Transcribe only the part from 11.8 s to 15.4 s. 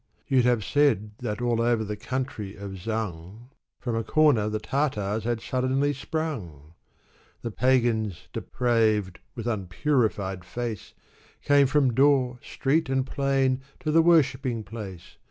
door, street, and plain to the worshipping place.